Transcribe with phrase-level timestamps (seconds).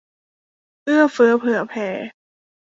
[0.83, 1.87] เอื้อเฟื้อเผื่อแผ่